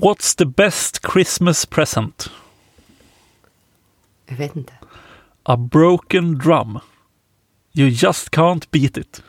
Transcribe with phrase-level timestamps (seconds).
[0.00, 2.30] What's the best Christmas present?
[4.26, 4.72] Jag vet inte.
[5.42, 6.78] A broken drum.
[7.72, 9.22] You just can't beat it.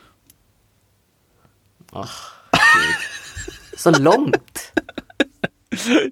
[3.76, 4.72] Så långt.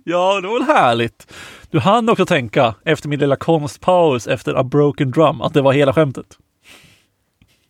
[0.05, 1.33] Ja, det var väl härligt.
[1.71, 5.73] Du hann också tänka efter min lilla konstpaus efter A broken drum att det var
[5.73, 6.39] hela skämtet.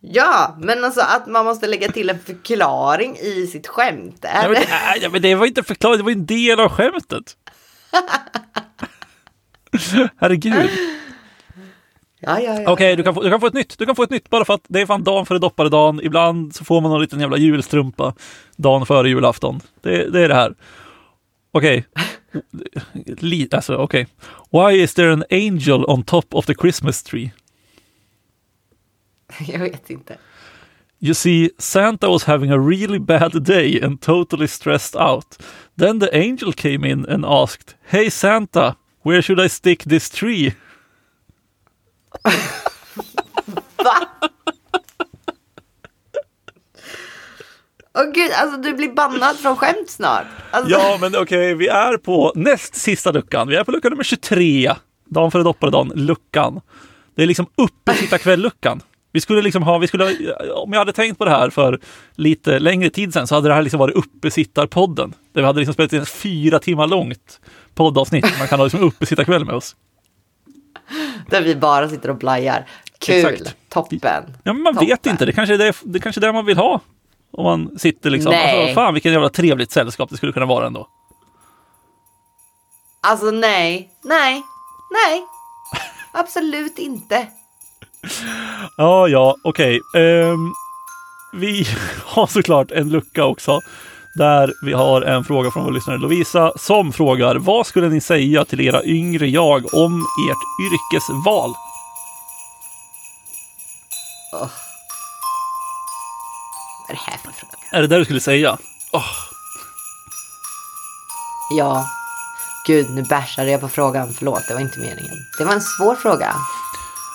[0.00, 4.24] Ja, men alltså att man måste lägga till en förklaring i sitt skämt.
[4.24, 7.36] Är men, nej, ja, men det var inte förklarat, det var en del av skämtet.
[10.16, 10.70] Herregud.
[12.20, 12.72] Ja, ja, ja.
[12.72, 13.78] Okej, du, kan få, du kan få ett nytt.
[13.78, 16.00] Du kan få ett nytt bara för att det är fan dagen före dopparedagen.
[16.02, 18.14] Ibland så får man någon liten jävla julstrumpa
[18.56, 19.60] dagen före julafton.
[19.82, 20.54] Det, det är det här.
[21.52, 21.86] Okej.
[23.18, 24.06] Li- Alltså, okej.
[24.50, 27.30] Why is there an angel on top of the Christmas tree?
[29.46, 30.18] Jag vet inte.
[31.00, 35.42] You see, Santa was having a really bad day and totally stressed out.
[35.78, 40.54] Then the angel came in and asked, Hey Santa, where should I stick this tree?
[43.76, 44.08] Va?
[47.94, 50.26] Åh gud, alltså du blir bannad från skämt snart.
[50.50, 53.48] Alltså, Ja, men okej, vi är på näst sista luckan.
[53.48, 54.74] Vi är på lucka nummer 23.
[55.04, 56.60] Dagen före dopparedagen, luckan.
[57.14, 58.80] Det är liksom uppesittarkväll-luckan.
[59.12, 61.80] Vi skulle liksom ha, vi skulle, om jag hade tänkt på det här för
[62.14, 65.14] lite längre tid sedan så hade det här liksom varit uppesittarpodden.
[65.32, 67.40] Där vi hade liksom spelat in ett fyra timmar långt
[67.74, 68.38] poddavsnitt.
[68.38, 69.76] Man kan ha liksom uppesittarkväll med oss.
[71.30, 72.66] Där vi bara sitter och blajar.
[72.98, 73.56] Kul, Exakt.
[73.68, 74.00] toppen.
[74.42, 74.88] Ja, men man Toppen.
[74.88, 75.26] vet inte.
[75.26, 76.80] Det kanske är det, det kanske är det man vill ha.
[77.30, 78.60] Om man sitter liksom, Nej.
[78.60, 80.88] alltså, fan vilket jävla trevligt sällskap det skulle kunna vara ändå.
[83.00, 84.42] Alltså nej, nej,
[84.90, 85.22] nej.
[86.12, 87.26] Absolut inte.
[88.76, 89.80] Ja, ja, okej.
[89.96, 90.52] Ehm,
[91.32, 91.66] vi
[92.04, 93.60] har såklart en lucka också.
[94.14, 98.44] Där vi har en fråga från vår lyssnare Lovisa som frågar Vad skulle ni säga
[98.44, 101.50] till era yngre jag om ert yrkesval?
[104.32, 104.50] Vad
[106.88, 107.52] är det här för fråga?
[107.72, 108.58] Är det det du skulle säga?
[111.50, 111.86] Ja.
[112.66, 114.12] Gud, nu bärsade jag på frågan.
[114.18, 115.14] Förlåt, det var inte meningen.
[115.38, 116.34] Det var en svår fråga.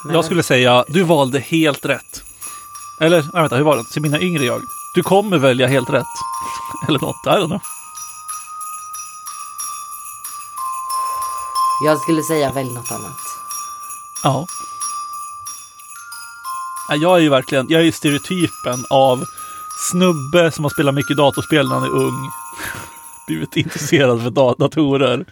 [0.05, 2.23] Men- Jag skulle säga du valde helt rätt.
[3.01, 3.83] Eller, nej, vänta, hur var det?
[3.93, 4.61] Till mina yngre jag.
[4.95, 6.05] Du kommer välja helt rätt.
[6.87, 7.61] Eller något, I don't know.
[11.85, 13.17] Jag skulle säga välj något annat.
[14.23, 14.45] Ja.
[16.89, 19.23] Ja, Jag är ju verkligen, jag är ju stereotypen av
[19.91, 22.29] snubbe som har spelat mycket datorspel när han är ung.
[23.27, 25.25] Blivit intresserad för da- datorer,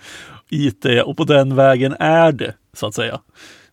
[0.49, 3.19] IT och på den vägen är det, så att säga.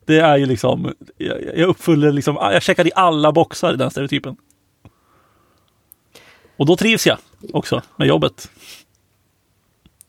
[0.09, 3.77] Det är ju liksom, jag, jag uppfyller liksom, ah, jag checkar i alla boxar i
[3.77, 4.37] den stereotypen.
[6.57, 7.19] Och då trivs jag
[7.53, 8.51] också med jobbet.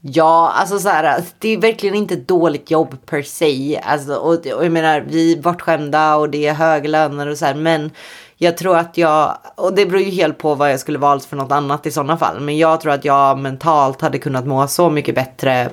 [0.02, 3.82] Ja, alltså så här, alltså, det är verkligen inte ett dåligt jobb per se.
[3.84, 7.46] Alltså, och, och jag menar, vi är bortskämda och det är höga löner och så
[7.46, 7.92] här, men
[8.38, 11.38] jag tror att jag, och det beror ju helt på vad jag skulle valt för
[11.38, 14.90] något annat i sådana fall, men jag tror att jag mentalt hade kunnat må så
[14.90, 15.70] mycket bättre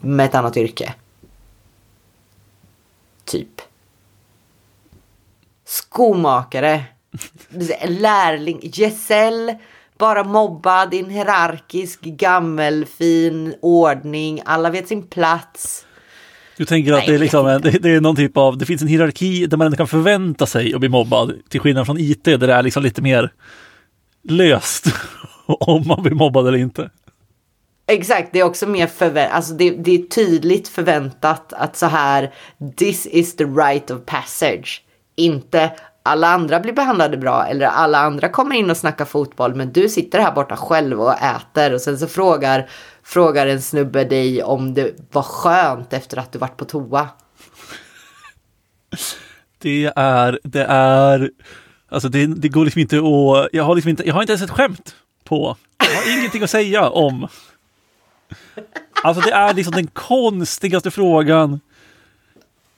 [0.00, 0.94] med ett annat yrke.
[3.30, 3.60] Typ.
[6.00, 6.84] Skomakare.
[7.88, 8.60] Lärling.
[8.62, 9.54] Gesäll.
[9.98, 14.42] Bara mobbad i en hierarkisk, gammelfin ordning.
[14.44, 15.86] Alla vet sin plats.
[16.56, 18.82] Du tänker att det är, liksom en, det, det är någon typ av, det finns
[18.82, 21.32] en hierarki där man ändå kan förvänta sig att bli mobbad.
[21.48, 23.32] Till skillnad från IT där det är liksom lite mer
[24.28, 24.86] löst
[25.46, 26.90] om man blir mobbad eller inte.
[27.86, 32.32] Exakt, det är också mer förväntat, alltså det, det är tydligt förväntat att så här,
[32.76, 34.82] this is the right of passage.
[35.16, 35.70] Inte
[36.02, 39.88] alla andra blir behandlade bra eller alla andra kommer in och snackar fotboll men du
[39.88, 42.70] sitter här borta själv och äter och sen så frågar,
[43.02, 47.08] frågar en snubbe dig om det var skönt efter att du varit på toa.
[49.58, 51.30] Det är, det är,
[51.88, 54.42] alltså det, det går liksom inte att, jag har liksom inte, jag har inte ens
[54.42, 54.94] ett skämt
[55.24, 57.28] på, jag har ingenting att säga om.
[59.04, 61.60] Alltså det är liksom den konstigaste frågan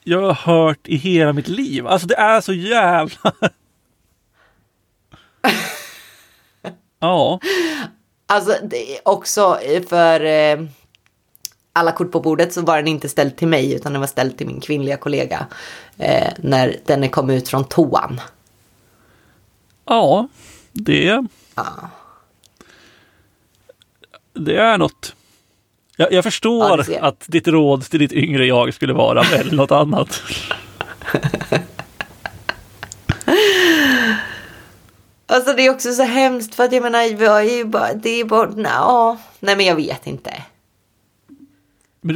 [0.04, 1.86] jag har hört i hela mitt liv.
[1.86, 3.32] Alltså det är så jävla...
[6.98, 7.40] Ja.
[8.26, 10.64] Alltså det är också eh, för eh,
[11.72, 14.38] alla kort på bordet så var den inte ställd till mig utan den var ställd
[14.38, 15.46] till min kvinnliga kollega
[15.98, 18.20] eh, när den kom ut från toan.
[19.84, 20.28] Ja,
[20.72, 21.26] det...
[24.32, 25.14] Det är något.
[25.96, 27.02] Jag, jag Ja, förstår jag.
[27.04, 30.22] att ditt råd till ditt yngre jag skulle vara väl något annat.
[35.26, 38.20] Alltså det är också så hemskt för att jag menar, jag är ju bara, det
[38.20, 40.32] är bara, ja, nej men jag vet inte.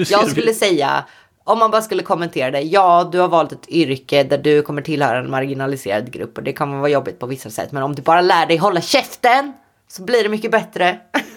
[0.09, 1.05] Jag skulle säga,
[1.45, 4.83] om man bara skulle kommentera det, ja, du har valt ett yrke där du kommer
[4.83, 7.73] tillhöra en marginaliserad grupp och det kan vara jobbigt på vissa sätt.
[7.73, 9.53] Men om du bara lär dig hålla käften
[9.89, 10.99] så blir det mycket bättre.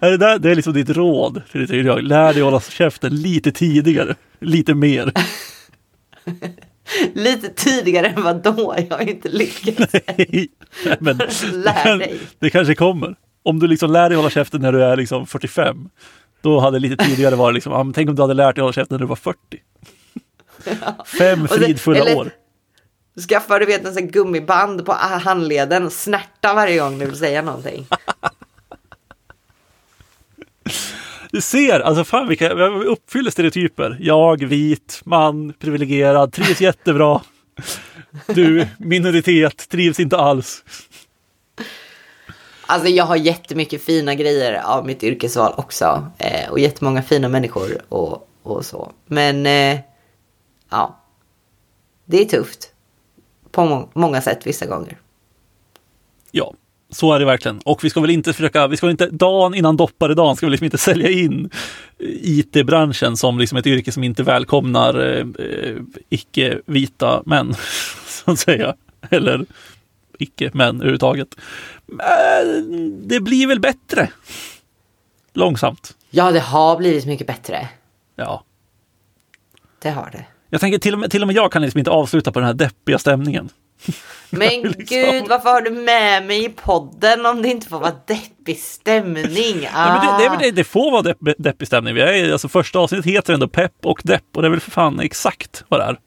[0.00, 2.02] det, där, det är liksom ditt råd till ditt yrke.
[2.02, 5.12] Lär dig hålla käften lite tidigare, lite mer.
[7.14, 8.74] Lite tidigare än vad då?
[8.90, 9.92] Jag har inte lyckats.
[10.16, 10.48] Nej,
[11.00, 12.20] men det, Lär dig.
[12.38, 13.14] det kanske kommer.
[13.42, 15.88] Om du liksom lär dig hålla käften när du är liksom 45,
[16.40, 18.94] då hade lite tidigare varit liksom, ah, tänk om du hade lärt dig hålla käften
[18.94, 19.38] när du var 40.
[21.18, 22.30] Fem fridfulla eller- år.
[23.28, 27.86] Skaffa du vet en sån gummiband på handleden snärta varje gång du vill säga någonting.
[31.34, 33.96] Du ser, alltså fan vilka, vi uppfyller stereotyper.
[34.00, 37.20] Jag, vit, man, privilegierad, trivs jättebra.
[38.26, 40.64] Du, minoritet, trivs inte alls.
[42.66, 46.10] Alltså jag har jättemycket fina grejer av mitt yrkesval också.
[46.18, 48.92] Eh, och jättemånga fina människor och, och så.
[49.06, 49.80] Men eh,
[50.70, 51.00] ja,
[52.04, 52.72] det är tufft.
[53.50, 54.98] På må- många sätt vissa gånger.
[56.30, 56.54] Ja,
[56.94, 57.58] så är det verkligen.
[57.58, 60.64] Och vi ska väl inte försöka, vi ska inte, dagen innan dopparedagen ska vi liksom
[60.64, 61.50] inte sälja in
[61.98, 65.76] IT-branschen som liksom ett yrke som inte välkomnar eh, eh,
[66.08, 67.54] icke-vita män,
[68.06, 68.74] så att säga.
[69.10, 69.46] Eller
[70.18, 71.36] icke-män överhuvudtaget.
[71.86, 74.10] Men det blir väl bättre.
[75.34, 75.96] Långsamt.
[76.10, 77.68] Ja, det har blivit mycket bättre.
[78.16, 78.44] Ja.
[79.82, 80.26] Det har det.
[80.50, 82.46] Jag tänker till och med, till och med jag kan liksom inte avsluta på den
[82.46, 83.48] här deppiga stämningen.
[84.30, 84.84] Men Liksom.
[84.86, 89.68] gud, varför har du med mig i podden om det inte får vara deppig stämning?
[89.74, 89.88] Ah.
[89.88, 91.94] Nej, men det, det, väl det, det får vara depp, deppig stämning.
[91.94, 94.70] Vi är, alltså, första avsnittet heter ändå pepp och depp och det är väl för
[94.70, 95.98] fan exakt vad det är.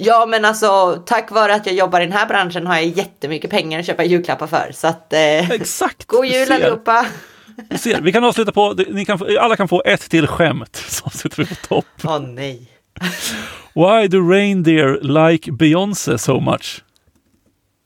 [0.00, 3.50] Ja, men alltså tack vare att jag jobbar i den här branschen har jag jättemycket
[3.50, 4.70] pengar att köpa julklappar för.
[4.74, 6.06] Så att, eh, Exakt!
[6.06, 7.06] god jul allihopa!
[8.00, 10.76] Vi kan avsluta på, ni kan, alla kan få ett till skämt.
[10.88, 11.86] Så avslutar vi på topp.
[12.04, 12.68] Åh nej.
[13.74, 16.82] Why do reindeer like Beyoncé so much?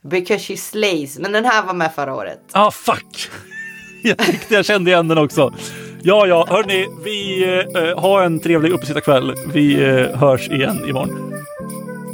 [0.05, 1.19] Because she slays.
[1.19, 2.41] Men den här var med förra året.
[2.53, 3.31] Ah, fuck!
[4.03, 5.55] Jag tyckte jag kände igen den också.
[6.03, 7.45] Ja, ja, hörni, vi
[7.75, 9.35] eh, har en trevlig uppesittarkväll.
[9.53, 11.35] Vi eh, hörs igen imorgon.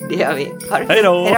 [0.09, 0.53] Det gör vi.
[0.89, 1.29] Hej då!